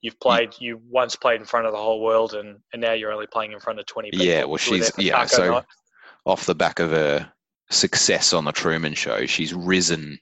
you've 0.00 0.18
played. 0.18 0.54
You 0.58 0.80
once 0.88 1.14
played 1.14 1.40
in 1.40 1.46
front 1.46 1.66
of 1.66 1.72
the 1.72 1.78
whole 1.78 2.02
world, 2.02 2.34
and, 2.34 2.58
and 2.72 2.82
now 2.82 2.92
you're 2.92 3.12
only 3.12 3.28
playing 3.28 3.52
in 3.52 3.60
front 3.60 3.78
of 3.78 3.86
twenty 3.86 4.10
people." 4.10 4.26
Yeah, 4.26 4.44
well, 4.44 4.58
who 4.58 4.72
were 4.72 4.78
there 4.78 4.90
she's 4.96 5.06
yeah. 5.06 5.24
So 5.26 5.52
night." 5.52 5.64
off 6.26 6.46
the 6.46 6.54
back 6.56 6.80
of 6.80 6.90
her 6.90 7.30
success 7.70 8.32
on 8.32 8.44
the 8.44 8.52
Truman 8.52 8.94
Show, 8.94 9.26
she's 9.26 9.54
risen 9.54 10.18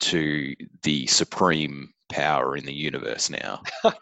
to 0.00 0.54
the 0.82 1.06
supreme 1.06 1.92
power 2.10 2.56
in 2.56 2.64
the 2.64 2.72
universe 2.74 3.30
now. 3.30 3.62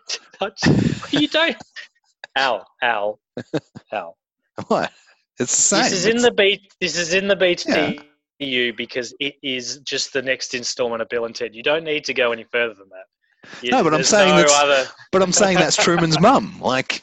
you 1.11 1.29
don't. 1.29 1.57
Al, 2.37 2.67
Al, 2.83 3.19
Al. 3.93 4.17
What? 4.69 4.93
It's 5.39 5.55
the 5.55 5.77
same. 5.77 5.83
This 5.85 5.93
is 5.93 6.07
in 6.07 6.23
the 6.23 6.31
beat. 6.33 6.61
This 6.81 6.97
is 6.99 7.15
in 7.15 7.29
the 7.29 7.37
BTEU 7.37 8.77
because 8.77 9.15
it 9.21 9.35
is 9.43 9.79
just 9.79 10.13
the 10.13 10.23
next 10.23 10.55
installment 10.55 11.03
of 11.03 11.09
Bill 11.09 11.25
and 11.27 11.35
Ted. 11.35 11.55
You 11.55 11.63
don't 11.63 11.85
need 11.85 12.05
to 12.05 12.15
go 12.15 12.33
any 12.33 12.45
further 12.45 12.75
than 12.75 12.89
that. 12.91 13.05
You- 13.63 13.71
No, 13.71 13.85
but 13.85 13.95
I'm 13.95 14.03
saying 14.03 14.31
no 14.31 14.37
that's- 14.43 14.61
other. 14.63 14.85
But 15.13 15.23
I'm 15.23 15.33
saying 15.33 15.59
that's 15.59 15.77
Truman's 15.77 16.21
mum. 16.29 16.61
Like, 16.61 17.03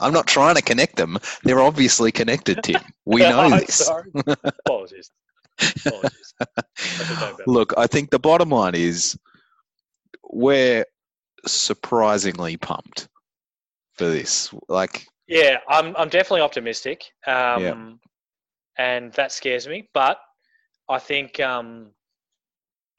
I'm 0.00 0.12
not 0.12 0.26
trying 0.26 0.54
to 0.56 0.62
connect 0.62 0.96
them. 0.96 1.18
They're 1.44 1.60
obviously 1.60 2.10
connected, 2.12 2.62
Tim. 2.62 2.80
We 3.04 3.20
know 3.20 3.40
I'm 3.40 3.50
this. 3.52 3.74
Sorry. 3.86 4.10
Apologies. 4.66 5.10
Apologies. 5.86 6.34
I 6.40 6.44
should 6.76 7.08
know 7.20 7.32
better. 7.32 7.42
Look, 7.46 7.74
I 7.76 7.86
think 7.86 8.10
the 8.10 8.18
bottom 8.18 8.50
line 8.50 8.74
is 8.74 9.18
we're 10.30 10.84
surprisingly 11.46 12.56
pumped 12.56 13.08
for 13.94 14.04
this. 14.08 14.52
Like, 14.68 15.06
Yeah, 15.26 15.58
I'm 15.68 15.96
I'm 15.96 16.08
definitely 16.08 16.42
optimistic. 16.42 17.04
Um, 17.26 18.00
and 18.78 19.12
that 19.14 19.32
scares 19.32 19.66
me. 19.66 19.88
But 19.94 20.18
I 20.88 20.98
think 20.98 21.40
um, 21.40 21.90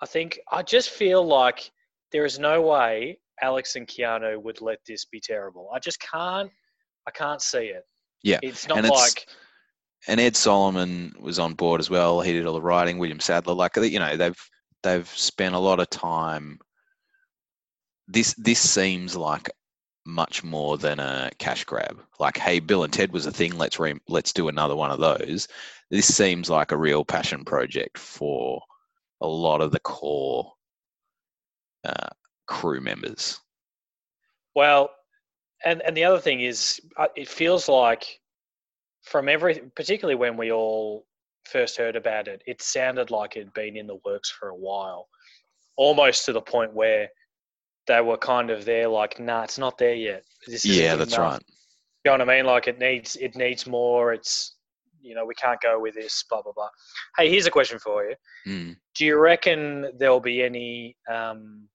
I 0.01 0.05
think 0.05 0.39
I 0.51 0.61
just 0.61 0.89
feel 0.89 1.25
like 1.25 1.71
there 2.11 2.25
is 2.25 2.39
no 2.39 2.61
way 2.61 3.19
Alex 3.41 3.75
and 3.75 3.87
Keanu 3.87 4.41
would 4.41 4.61
let 4.61 4.79
this 4.85 5.05
be 5.05 5.19
terrible. 5.21 5.69
I 5.73 5.79
just 5.79 5.99
can't. 5.99 6.51
I 7.07 7.11
can't 7.11 7.41
see 7.41 7.67
it. 7.67 7.83
Yeah, 8.23 8.39
it's 8.43 8.67
not 8.67 8.79
and 8.79 8.87
it's- 8.87 9.01
like 9.01 9.25
and 10.07 10.19
Ed 10.19 10.35
Solomon 10.35 11.13
was 11.19 11.39
on 11.39 11.53
board 11.53 11.79
as 11.81 11.89
well. 11.89 12.21
He 12.21 12.33
did 12.33 12.45
all 12.45 12.53
the 12.53 12.61
writing. 12.61 12.97
William 12.97 13.19
Sadler, 13.19 13.53
like 13.53 13.75
you 13.75 13.99
know, 13.99 14.15
they've 14.15 14.49
they've 14.83 15.07
spent 15.07 15.55
a 15.55 15.59
lot 15.59 15.79
of 15.79 15.89
time. 15.89 16.59
This 18.07 18.33
this 18.35 18.59
seems 18.59 19.15
like 19.15 19.49
much 20.05 20.43
more 20.43 20.77
than 20.77 20.99
a 20.99 21.29
cash 21.37 21.63
grab. 21.65 22.01
Like, 22.19 22.37
hey, 22.37 22.59
Bill 22.59 22.83
and 22.83 22.91
Ted 22.91 23.11
was 23.11 23.25
a 23.25 23.31
thing. 23.31 23.57
Let's 23.57 23.79
re- 23.79 23.99
let's 24.07 24.33
do 24.33 24.47
another 24.47 24.75
one 24.75 24.91
of 24.91 24.99
those. 24.99 25.47
This 25.91 26.13
seems 26.13 26.49
like 26.49 26.71
a 26.71 26.77
real 26.77 27.03
passion 27.03 27.43
project 27.45 27.97
for 27.97 28.61
a 29.21 29.27
lot 29.27 29.61
of 29.61 29.71
the 29.71 29.79
core 29.79 30.53
uh, 31.83 32.09
crew 32.47 32.81
members. 32.81 33.39
Well, 34.55 34.89
and 35.63 35.81
and 35.81 35.95
the 35.95 36.05
other 36.05 36.19
thing 36.19 36.41
is, 36.41 36.79
uh, 36.97 37.07
it 37.15 37.27
feels 37.27 37.67
like 37.67 38.19
from 39.03 39.29
every, 39.29 39.61
particularly 39.75 40.15
when 40.15 40.37
we 40.37 40.51
all 40.51 41.05
first 41.45 41.77
heard 41.77 41.95
about 41.95 42.27
it, 42.27 42.41
it 42.45 42.61
sounded 42.61 43.11
like 43.11 43.35
it'd 43.35 43.53
been 43.53 43.77
in 43.77 43.87
the 43.87 43.99
works 44.05 44.29
for 44.29 44.49
a 44.49 44.55
while, 44.55 45.07
almost 45.77 46.25
to 46.25 46.33
the 46.33 46.41
point 46.41 46.73
where 46.73 47.09
they 47.87 48.01
were 48.01 48.17
kind 48.17 48.49
of 48.49 48.65
there, 48.65 48.87
like, 48.87 49.19
nah, 49.19 49.43
it's 49.43 49.57
not 49.57 49.77
there 49.77 49.95
yet. 49.95 50.23
This 50.47 50.65
Yeah, 50.65 50.95
that's 50.95 51.15
enough." 51.15 51.33
right. 51.33 51.43
You 52.05 52.11
know 52.11 52.23
what 52.23 52.29
I 52.29 52.37
mean? 52.37 52.45
Like, 52.45 52.67
it 52.67 52.79
needs 52.79 53.15
it 53.17 53.35
needs 53.35 53.67
more. 53.67 54.13
It's 54.13 54.55
you 55.01 55.15
know 55.15 55.25
we 55.25 55.33
can't 55.35 55.59
go 55.61 55.79
with 55.79 55.95
this. 55.95 56.23
Blah 56.29 56.41
blah 56.41 56.53
blah. 56.53 56.69
Hey, 57.17 57.29
here's 57.29 57.45
a 57.45 57.51
question 57.51 57.79
for 57.79 58.05
you. 58.05 58.15
Mm. 58.47 58.77
Do 58.95 59.05
you 59.05 59.17
reckon 59.17 59.91
there'll 59.97 60.19
be 60.19 60.41
any 60.43 60.95
um, 61.11 61.67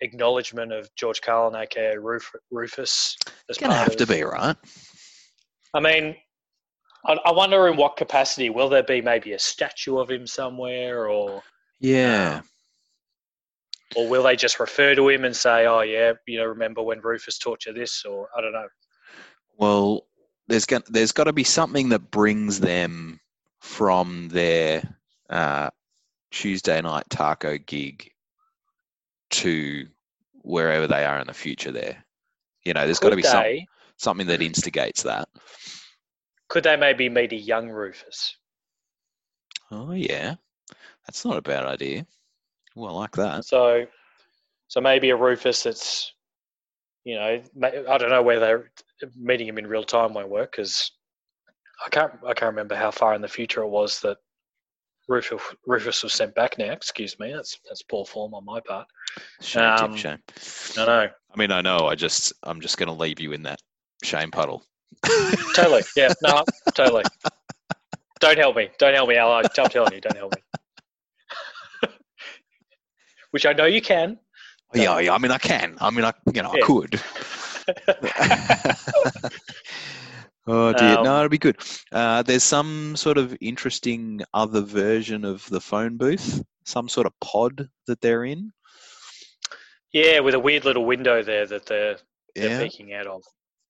acknowledgement 0.00 0.72
of 0.72 0.88
George 0.96 1.20
Carlin, 1.20 1.60
aka 1.60 1.96
Ruf- 1.96 2.34
Rufus? 2.50 3.16
It's 3.48 3.58
Gonna 3.58 3.74
have 3.74 3.96
to 3.96 4.06
be 4.06 4.22
right. 4.22 4.56
I 5.74 5.80
mean, 5.80 6.16
I, 7.04 7.14
I 7.24 7.30
wonder 7.32 7.68
in 7.68 7.76
what 7.76 7.96
capacity. 7.96 8.50
Will 8.50 8.68
there 8.68 8.82
be 8.82 9.00
maybe 9.00 9.32
a 9.32 9.38
statue 9.38 9.98
of 9.98 10.10
him 10.10 10.26
somewhere, 10.26 11.08
or 11.08 11.42
Yeah. 11.80 12.42
or 13.96 14.08
will 14.08 14.22
they 14.22 14.36
just 14.36 14.60
refer 14.60 14.94
to 14.94 15.08
him 15.08 15.24
and 15.24 15.34
say, 15.34 15.66
"Oh 15.66 15.80
yeah, 15.80 16.12
you 16.26 16.38
know, 16.38 16.46
remember 16.46 16.82
when 16.82 17.00
Rufus 17.00 17.38
taught 17.38 17.66
you 17.66 17.72
this?" 17.72 18.04
Or 18.04 18.28
I 18.36 18.40
don't 18.40 18.52
know. 18.52 18.68
Well, 19.56 20.06
there's 20.48 20.66
got 20.66 20.84
there's 20.86 21.12
got 21.12 21.24
to 21.24 21.32
be 21.32 21.44
something 21.44 21.88
that 21.90 22.10
brings 22.10 22.60
them 22.60 23.20
from 23.60 24.28
their 24.28 24.82
uh, 25.30 25.70
Tuesday 26.30 26.80
night 26.80 27.08
taco 27.10 27.58
gig 27.58 28.10
to 29.30 29.86
wherever 30.42 30.86
they 30.86 31.04
are 31.04 31.18
in 31.20 31.26
the 31.26 31.34
future. 31.34 31.72
There, 31.72 32.04
you 32.64 32.72
know, 32.74 32.84
there's 32.84 32.98
got 32.98 33.10
to 33.10 33.16
be 33.16 33.22
some, 33.22 33.44
something 33.96 34.26
that 34.26 34.42
instigates 34.42 35.02
that. 35.02 35.28
Could 36.48 36.64
they 36.64 36.76
maybe 36.76 37.08
meet 37.08 37.32
a 37.32 37.36
young 37.36 37.68
Rufus? 37.68 38.36
Oh 39.70 39.92
yeah, 39.92 40.36
that's 41.06 41.24
not 41.24 41.36
a 41.36 41.42
bad 41.42 41.64
idea. 41.66 42.06
Well, 42.74 42.96
I 42.96 43.00
like 43.00 43.12
that. 43.16 43.44
So, 43.44 43.86
so 44.68 44.80
maybe 44.80 45.10
a 45.10 45.16
Rufus 45.16 45.62
that's, 45.62 46.14
you 47.04 47.16
know, 47.16 47.42
I 47.88 47.98
don't 47.98 48.10
know 48.10 48.22
whether 48.22 48.70
meeting 49.16 49.48
him 49.48 49.58
in 49.58 49.66
real 49.66 49.84
time 49.84 50.14
won't 50.14 50.28
work 50.28 50.52
because 50.52 50.90
I 51.84 51.88
can't 51.90 52.12
I 52.26 52.32
can't 52.32 52.50
remember 52.50 52.76
how 52.76 52.90
far 52.90 53.14
in 53.14 53.22
the 53.22 53.28
future 53.28 53.62
it 53.62 53.68
was 53.68 54.00
that 54.00 54.16
Rufus 55.06 55.40
Rufus 55.66 56.02
was 56.02 56.14
sent 56.14 56.34
back. 56.34 56.58
Now, 56.58 56.72
excuse 56.72 57.18
me, 57.18 57.32
that's 57.32 57.58
that's 57.68 57.82
poor 57.82 58.06
form 58.06 58.34
on 58.34 58.44
my 58.44 58.60
part. 58.60 58.86
Shame, 59.40 59.64
Um, 59.64 59.96
shame. 59.96 60.18
No, 60.76 60.86
no, 60.86 61.00
I 61.02 61.36
mean, 61.36 61.50
I 61.50 61.60
know. 61.60 61.86
I 61.86 61.94
just 61.94 62.32
I'm 62.42 62.60
just 62.60 62.78
going 62.78 62.88
to 62.88 62.92
leave 62.92 63.20
you 63.20 63.32
in 63.32 63.42
that 63.42 63.60
shame 64.02 64.30
puddle. 64.30 64.64
Totally, 65.54 65.82
yeah, 65.96 66.12
no, 66.22 66.44
totally. 66.74 67.04
Don't 68.20 68.38
help 68.38 68.56
me, 68.56 68.68
don't 68.78 68.94
help 68.94 69.08
me, 69.08 69.16
Al. 69.16 69.32
I'm 69.32 69.44
telling 69.48 69.94
you, 69.94 70.00
don't 70.00 70.16
help 70.16 70.34
me. 70.34 70.42
Which 73.30 73.46
I 73.46 73.52
know 73.52 73.66
you 73.66 73.80
can. 73.80 74.18
Yeah, 74.74 74.98
yeah. 74.98 75.14
I 75.14 75.18
mean, 75.18 75.30
I 75.30 75.38
can. 75.38 75.76
I 75.80 75.90
mean, 75.90 76.04
I 76.04 76.12
you 76.32 76.42
know, 76.42 76.52
I 76.52 76.60
could. 76.60 77.00
oh 80.46 80.72
dear, 80.72 80.98
Um, 80.98 81.04
no, 81.04 81.16
it'll 81.18 81.28
be 81.28 81.38
good. 81.38 81.56
Uh, 81.92 82.22
there's 82.22 82.44
some 82.44 82.96
sort 82.96 83.18
of 83.18 83.36
interesting 83.40 84.20
other 84.34 84.60
version 84.60 85.24
of 85.24 85.48
the 85.48 85.60
phone 85.60 85.96
booth, 85.96 86.42
some 86.64 86.88
sort 86.88 87.06
of 87.06 87.12
pod 87.20 87.68
that 87.86 88.00
they're 88.00 88.24
in. 88.24 88.52
Yeah, 89.92 90.20
with 90.20 90.34
a 90.34 90.40
weird 90.40 90.64
little 90.64 90.84
window 90.84 91.22
there 91.22 91.46
that 91.46 91.66
they're 91.66 91.96
they're 92.34 92.50
Yeah, 92.50 92.62
peeking 92.62 92.92
out 92.92 93.06
of. 93.06 93.22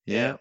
yeah. 0.07 0.37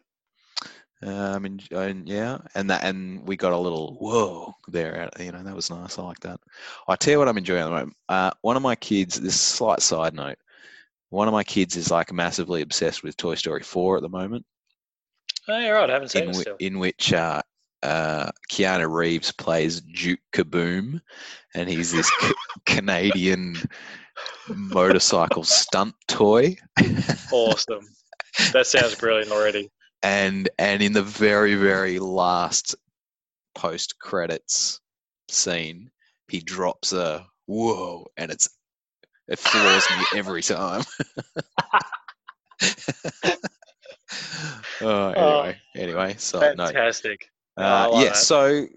Um, 1.03 1.45
and, 1.45 1.71
and 1.71 2.09
yeah, 2.09 2.39
and 2.55 2.69
that, 2.71 2.83
and 2.83 3.25
we 3.27 3.37
got 3.37 3.53
a 3.53 3.57
little 3.57 3.97
whoa 3.99 4.53
there. 4.67 5.09
You 5.19 5.31
know, 5.31 5.43
that 5.43 5.55
was 5.55 5.69
nice. 5.69 5.99
I 5.99 6.01
like 6.03 6.19
that. 6.21 6.39
I 6.87 6.95
tell 6.95 7.11
you 7.11 7.19
what, 7.19 7.27
I'm 7.27 7.37
enjoying 7.37 7.61
at 7.61 7.65
the 7.65 7.71
moment. 7.71 7.97
Uh, 8.09 8.31
one 8.41 8.55
of 8.55 8.63
my 8.63 8.75
kids. 8.75 9.19
This 9.19 9.39
slight 9.39 9.81
side 9.81 10.13
note. 10.13 10.37
One 11.09 11.27
of 11.27 11.33
my 11.33 11.43
kids 11.43 11.75
is 11.75 11.91
like 11.91 12.11
massively 12.11 12.61
obsessed 12.61 13.03
with 13.03 13.15
Toy 13.15 13.35
Story 13.35 13.61
4 13.61 13.97
at 13.97 14.01
the 14.01 14.09
moment. 14.09 14.45
Oh, 15.47 15.57
yeah, 15.57 15.69
right. 15.69 15.89
I 15.89 15.93
haven't 15.93 16.09
seen 16.09 16.23
in, 16.23 16.29
it 16.29 16.35
still. 16.35 16.55
in 16.59 16.79
which 16.79 17.13
uh, 17.13 17.41
uh, 17.83 18.31
Keanu 18.51 18.91
Reeves 18.91 19.31
plays 19.31 19.79
Duke 19.81 20.19
Kaboom, 20.33 20.99
and 21.53 21.69
he's 21.69 21.91
this 21.93 22.09
ca- 22.09 22.33
Canadian 22.65 23.55
motorcycle 24.49 25.43
stunt 25.43 25.95
toy. 26.07 26.57
Awesome. 27.31 27.85
That 28.53 28.67
sounds 28.67 28.95
brilliant 28.95 29.31
already. 29.31 29.69
And 30.03 30.49
and 30.59 30.81
in 30.81 30.93
the 30.93 31.03
very 31.03 31.55
very 31.55 31.99
last 31.99 32.75
post 33.55 33.97
credits 33.99 34.79
scene, 35.29 35.89
he 36.27 36.39
drops 36.39 36.93
a 36.93 37.25
whoa, 37.47 38.07
and 38.17 38.31
it's 38.31 38.49
it 39.27 39.39
floors 39.39 39.85
me 39.97 40.19
every 40.19 40.41
time. 40.41 40.83
oh, 44.81 45.09
anyway, 45.09 45.57
anyway, 45.75 46.15
so 46.17 46.39
Fantastic. 46.39 47.29
No, 47.57 47.63
Uh, 47.63 47.89
like 47.89 48.03
yeah, 48.03 48.09
that. 48.09 48.17
so 48.17 48.67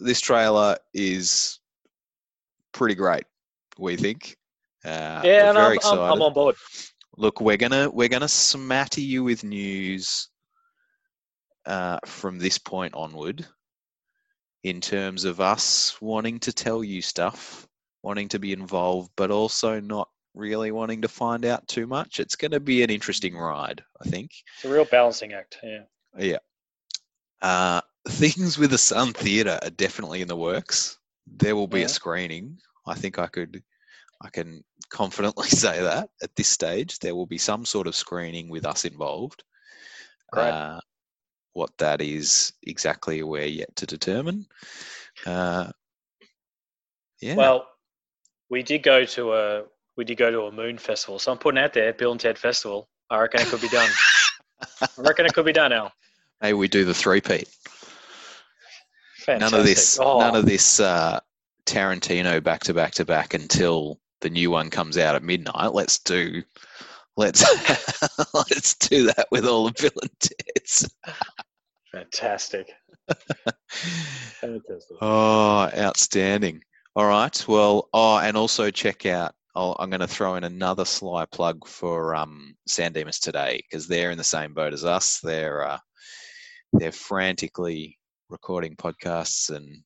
this 0.00 0.20
trailer 0.20 0.76
is 0.92 1.60
pretty 2.72 2.94
great 2.94 3.24
We 3.78 3.96
think. 3.96 4.36
Uh, 4.84 5.22
yeah, 5.24 5.48
and 5.48 5.56
very 5.56 5.78
I'm, 5.84 5.98
I'm. 5.98 6.12
I'm 6.12 6.22
on 6.22 6.32
board. 6.34 6.56
Look, 7.16 7.40
we're 7.40 7.56
gonna 7.56 7.88
we're 7.88 8.08
gonna 8.08 8.28
smatter 8.28 9.00
you 9.00 9.24
with 9.24 9.44
news 9.44 10.28
uh, 11.66 11.98
from 12.04 12.38
this 12.38 12.58
point 12.58 12.94
onward, 12.94 13.46
in 14.62 14.80
terms 14.80 15.24
of 15.24 15.40
us 15.40 15.96
wanting 16.00 16.40
to 16.40 16.52
tell 16.52 16.82
you 16.82 17.02
stuff, 17.02 17.66
wanting 18.02 18.28
to 18.28 18.38
be 18.38 18.52
involved, 18.52 19.10
but 19.16 19.30
also 19.30 19.80
not 19.80 20.08
really 20.34 20.72
wanting 20.72 21.02
to 21.02 21.08
find 21.08 21.44
out 21.44 21.66
too 21.68 21.86
much. 21.86 22.18
It's 22.20 22.36
going 22.36 22.50
to 22.50 22.60
be 22.60 22.82
an 22.82 22.90
interesting 22.90 23.36
ride, 23.36 23.82
I 24.04 24.08
think. 24.08 24.30
It's 24.56 24.64
a 24.64 24.68
real 24.68 24.84
balancing 24.84 25.32
act. 25.32 25.58
Yeah. 25.62 25.82
Yeah. 26.18 26.38
Uh, 27.40 27.80
things 28.08 28.58
with 28.58 28.70
the 28.70 28.78
Sun 28.78 29.12
Theatre 29.12 29.58
are 29.62 29.70
definitely 29.70 30.22
in 30.22 30.28
the 30.28 30.36
works. 30.36 30.98
There 31.26 31.54
will 31.54 31.68
be 31.68 31.80
Yeah. 31.80 31.86
a 31.86 31.88
screening. 31.90 32.58
I 32.86 32.94
think 32.94 33.18
I 33.18 33.26
could, 33.26 33.62
I 34.20 34.28
can 34.30 34.64
confidently 34.90 35.48
say 35.48 35.82
that 35.82 36.10
at 36.22 36.34
this 36.36 36.48
stage 36.48 36.98
there 36.98 37.14
will 37.14 37.26
be 37.26 37.38
some 37.38 37.64
sort 37.64 37.86
of 37.86 37.94
screening 37.94 38.48
with 38.48 38.66
us 38.66 38.84
involved. 38.84 39.44
Great. 40.32 40.50
Uh, 40.50 40.80
what 41.54 41.76
that 41.78 42.00
is 42.00 42.52
exactly, 42.62 43.22
we're 43.22 43.46
yet 43.46 43.74
to 43.76 43.86
determine. 43.86 44.46
Uh, 45.24 45.70
yeah. 47.20 47.36
Well, 47.36 47.66
we 48.50 48.62
did 48.62 48.82
go 48.82 49.04
to 49.04 49.32
a 49.32 49.62
we 49.96 50.04
did 50.04 50.18
go 50.18 50.30
to 50.30 50.42
a 50.42 50.52
moon 50.52 50.76
festival. 50.78 51.18
So 51.18 51.32
I'm 51.32 51.38
putting 51.38 51.62
out 51.62 51.72
there, 51.72 51.92
Bill 51.92 52.12
and 52.12 52.20
Ted 52.20 52.36
Festival. 52.36 52.88
I 53.10 53.20
reckon 53.20 53.40
it 53.40 53.46
could 53.46 53.60
be 53.60 53.68
done. 53.68 53.90
I 54.80 54.88
reckon 54.98 55.26
it 55.26 55.32
could 55.32 55.46
be 55.46 55.52
done, 55.52 55.72
Al. 55.72 55.92
Maybe 56.42 56.54
we 56.54 56.68
do 56.68 56.84
the 56.84 56.94
three-peat. 56.94 57.48
Fantastic. 59.18 59.40
None 59.40 59.60
of 59.60 59.66
this. 59.66 59.98
Oh, 60.00 60.18
None 60.18 60.36
of 60.36 60.46
this. 60.46 60.80
Uh, 60.80 61.20
Tarantino 61.66 62.42
back 62.42 62.64
to 62.64 62.74
back 62.74 62.92
to 62.94 63.04
back 63.04 63.34
until 63.34 63.98
the 64.20 64.30
new 64.30 64.50
one 64.50 64.70
comes 64.70 64.98
out 64.98 65.14
at 65.14 65.22
midnight. 65.22 65.72
Let's 65.72 65.98
do. 65.98 66.42
Let's 67.16 67.42
let's 68.34 68.74
do 68.74 69.06
that 69.06 69.28
with 69.30 69.46
all 69.46 69.66
the 69.66 69.72
Bill 69.80 70.02
and 70.02 70.20
Ted's. 70.20 70.90
fantastic. 71.94 72.70
Fantastic. 74.40 74.96
Oh, 75.00 75.70
outstanding! 75.76 76.62
All 76.96 77.06
right. 77.06 77.44
Well, 77.48 77.88
oh, 77.92 78.18
and 78.18 78.36
also 78.36 78.70
check 78.70 79.04
out. 79.06 79.34
I'll, 79.56 79.76
I'm 79.78 79.90
going 79.90 80.00
to 80.00 80.06
throw 80.06 80.34
in 80.36 80.44
another 80.44 80.84
sly 80.84 81.24
plug 81.26 81.66
for 81.66 82.14
um, 82.14 82.54
San 82.66 82.92
Dimas 82.92 83.18
today 83.20 83.62
because 83.62 83.86
they're 83.86 84.10
in 84.10 84.18
the 84.18 84.24
same 84.24 84.52
boat 84.54 84.72
as 84.72 84.84
us. 84.84 85.20
They're 85.20 85.64
uh, 85.66 85.78
they're 86.72 86.92
frantically 86.92 87.98
recording 88.30 88.74
podcasts 88.76 89.50
and 89.54 89.82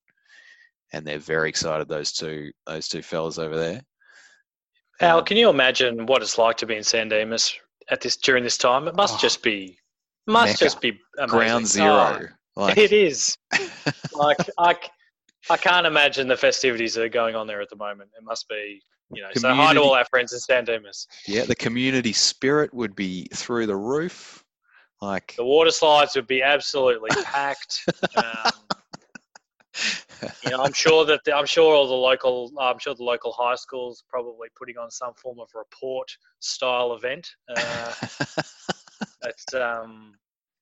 and 0.92 1.06
they're 1.06 1.18
very 1.18 1.48
excited. 1.48 1.88
Those 1.88 2.12
two 2.12 2.50
those 2.66 2.88
two 2.88 3.02
fellas 3.02 3.38
over 3.38 3.56
there. 3.56 3.82
Al, 5.00 5.18
Um, 5.18 5.24
can 5.24 5.36
you 5.36 5.48
imagine 5.48 6.06
what 6.06 6.22
it's 6.22 6.38
like 6.38 6.56
to 6.58 6.66
be 6.66 6.76
in 6.76 6.84
San 6.84 7.08
Dimas 7.08 7.54
at 7.90 8.00
this 8.00 8.16
during 8.16 8.42
this 8.44 8.58
time? 8.58 8.88
It 8.88 8.96
must 8.96 9.16
Oh, 9.16 9.18
just 9.18 9.42
be 9.42 9.78
must 10.28 10.52
Mecca. 10.52 10.64
just 10.64 10.80
be 10.80 10.98
amazing. 11.18 11.38
ground 11.38 11.66
zero? 11.66 12.28
Oh, 12.56 12.62
like, 12.64 12.78
it 12.78 12.92
is. 12.92 13.36
like 14.14 14.36
I, 14.58 14.76
I 15.50 15.56
can't 15.56 15.86
imagine 15.86 16.28
the 16.28 16.36
festivities 16.36 16.94
that 16.94 17.02
are 17.02 17.08
going 17.08 17.34
on 17.34 17.46
there 17.46 17.60
at 17.60 17.70
the 17.70 17.76
moment. 17.76 18.10
It 18.16 18.24
must 18.24 18.48
be, 18.48 18.82
you 19.12 19.22
know. 19.22 19.28
So 19.34 19.48
hi 19.48 19.54
to 19.54 19.56
Community- 19.56 19.78
all 19.80 19.94
our 19.94 20.04
friends 20.04 20.32
in 20.32 20.38
San 20.40 20.64
Dimas. 20.64 21.06
yeah, 21.26 21.44
the 21.44 21.54
community 21.56 22.12
spirit 22.12 22.72
would 22.74 22.94
be 22.94 23.26
through 23.34 23.66
the 23.66 23.76
roof. 23.76 24.44
Like, 25.00 25.34
The 25.36 25.44
water 25.44 25.70
slides 25.70 26.16
would 26.16 26.26
be 26.26 26.42
absolutely 26.42 27.10
packed. 27.24 27.88
Um, 28.16 28.52
you 30.44 30.50
know, 30.50 30.60
I'm 30.64 30.72
sure 30.72 31.04
that 31.04 31.20
the, 31.24 31.32
I'm 31.36 31.46
sure 31.46 31.72
all 31.72 31.86
the 31.86 31.94
local, 31.94 32.50
I'm 32.60 32.80
sure 32.80 32.94
the 32.96 33.04
local 33.04 33.32
high 33.32 33.54
schools 33.54 34.02
probably 34.08 34.48
putting 34.58 34.76
on 34.76 34.90
some 34.90 35.14
form 35.14 35.38
of 35.38 35.48
report 35.54 36.10
style 36.40 36.94
event. 36.94 37.28
Uh, 37.54 37.92
it's, 39.28 39.54
um, 39.54 40.14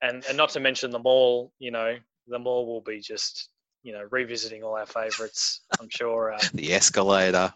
and 0.02 0.24
and 0.26 0.36
not 0.36 0.50
to 0.50 0.60
mention 0.60 0.90
the 0.90 0.98
mall. 0.98 1.52
You 1.58 1.70
know, 1.70 1.96
the 2.26 2.38
mall 2.38 2.66
will 2.66 2.82
be 2.82 3.00
just 3.00 3.50
you 3.82 3.92
know 3.92 4.06
revisiting 4.10 4.62
all 4.62 4.76
our 4.76 4.86
favourites. 4.86 5.62
I'm 5.80 5.88
sure. 5.88 6.32
Uh, 6.34 6.40
the 6.54 6.72
escalator, 6.72 7.52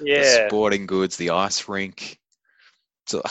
the 0.00 0.06
yeah, 0.06 0.46
sporting 0.46 0.86
goods, 0.86 1.16
the 1.16 1.30
ice 1.30 1.68
rink. 1.68 2.18
So, 3.06 3.22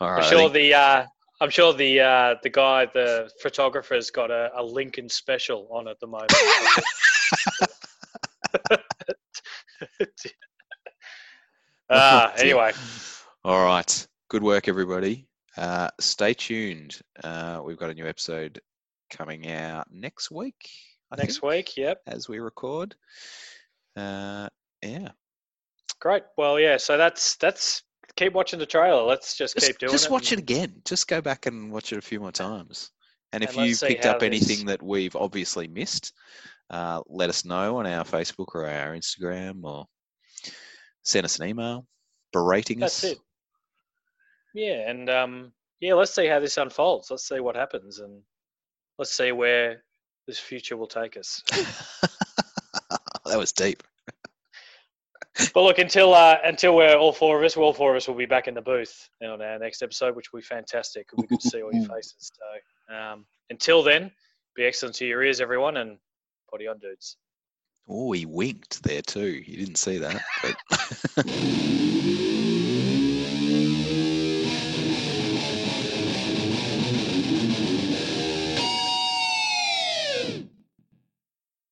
all 0.00 0.12
right, 0.12 0.22
I'm 0.24 0.30
sure 0.30 0.48
the. 0.48 0.74
Uh, 0.74 1.06
I'm 1.42 1.48
sure 1.48 1.72
the 1.72 2.00
uh, 2.00 2.34
the 2.42 2.50
guy, 2.50 2.84
the 2.86 3.30
photographer's 3.40 4.10
got 4.10 4.30
a, 4.30 4.50
a 4.54 4.62
Lincoln 4.62 5.08
special 5.08 5.66
on 5.70 5.88
at 5.88 5.98
the 6.00 6.06
moment. 6.06 6.34
Ah, 11.92 12.32
anyway, 12.36 12.72
All 13.44 13.64
right. 13.64 14.06
Good 14.30 14.44
work, 14.44 14.68
everybody. 14.68 15.26
Uh, 15.56 15.88
stay 15.98 16.34
tuned. 16.34 17.00
Uh, 17.24 17.62
we've 17.64 17.76
got 17.76 17.90
a 17.90 17.94
new 17.94 18.06
episode 18.06 18.60
coming 19.10 19.50
out 19.50 19.88
next 19.90 20.30
week. 20.30 20.70
I 21.10 21.16
next 21.16 21.40
think, 21.40 21.50
week. 21.50 21.76
Yep, 21.76 22.02
as 22.06 22.28
we 22.28 22.38
record. 22.38 22.94
Uh, 23.96 24.48
yeah. 24.82 25.08
great. 25.98 26.22
Well, 26.36 26.60
yeah. 26.60 26.76
So 26.76 26.96
that's 26.96 27.34
that's 27.38 27.82
keep 28.14 28.32
watching 28.32 28.60
the 28.60 28.66
trailer. 28.66 29.02
Let's 29.02 29.36
just, 29.36 29.56
Just, 29.56 29.66
keep 29.66 29.78
doing 29.78 29.90
just 29.90 30.04
it. 30.04 30.06
Just 30.06 30.10
watch 30.12 30.30
it 30.30 30.38
again. 30.38 30.80
Just 30.84 31.08
go 31.08 31.20
back 31.20 31.46
and 31.46 31.72
watch 31.72 31.92
it 31.92 31.98
a 31.98 32.02
few 32.02 32.20
more 32.20 32.30
times. 32.30 32.92
And 33.32 33.42
if 33.42 33.56
And 33.56 33.66
you 33.66 33.76
picked 33.76 34.06
up 34.06 34.20
this- 34.20 34.26
anything 34.28 34.64
that 34.66 34.80
we've 34.80 35.16
obviously 35.16 35.66
missed, 35.66 36.12
uh, 36.70 37.02
let 37.08 37.30
us 37.30 37.44
know 37.44 37.78
on 37.78 37.86
our 37.88 38.04
Facebook 38.04 38.54
or 38.54 38.64
our 38.68 38.96
Instagram 38.96 39.64
or 39.64 39.86
send 41.02 41.24
us 41.24 41.40
an 41.40 41.48
email 41.48 41.84
berating 42.32 42.78
That's 42.78 43.02
us. 43.02 43.10
it. 43.12 43.18
Yeah, 44.54 44.90
and 44.90 45.08
um, 45.08 45.52
yeah, 45.80 45.94
let's 45.94 46.14
see 46.14 46.26
how 46.26 46.40
this 46.40 46.56
unfolds. 46.56 47.10
Let's 47.10 47.28
see 47.28 47.40
what 47.40 47.56
happens, 47.56 47.98
and 47.98 48.22
let's 48.98 49.12
see 49.12 49.32
where 49.32 49.82
this 50.26 50.38
future 50.38 50.76
will 50.76 50.86
take 50.86 51.16
us. 51.16 51.42
that 53.26 53.38
was 53.38 53.52
deep. 53.52 53.82
but 55.54 55.62
look, 55.62 55.78
until 55.78 56.14
uh, 56.14 56.38
until 56.44 56.76
we're 56.76 56.96
all 56.96 57.12
four 57.12 57.38
of 57.38 57.44
us, 57.44 57.56
all 57.56 57.72
four 57.72 57.90
of 57.92 57.96
us 57.96 58.08
will 58.08 58.14
be 58.14 58.26
back 58.26 58.48
in 58.48 58.54
the 58.54 58.60
booth 58.60 59.08
on 59.22 59.40
our 59.40 59.58
next 59.58 59.82
episode, 59.82 60.16
which 60.16 60.32
will 60.32 60.40
be 60.40 60.44
fantastic. 60.44 61.08
It'll 61.12 61.26
be 61.26 61.36
see 61.40 61.62
all 61.62 61.72
your 61.72 61.84
faces. 61.94 62.30
So 62.88 62.94
um, 62.94 63.24
until 63.48 63.82
then, 63.82 64.10
be 64.56 64.64
excellent 64.64 64.96
to 64.96 65.06
your 65.06 65.22
ears, 65.22 65.40
everyone, 65.40 65.76
and 65.78 65.98
potty 66.50 66.66
on, 66.66 66.78
dudes. 66.78 67.16
Oh, 67.88 68.12
he 68.12 68.26
winked 68.26 68.82
there 68.82 69.02
too. 69.02 69.42
You 69.46 69.56
didn't 69.56 69.76
see 69.76 69.98
that. 69.98 70.22
But 70.42 71.26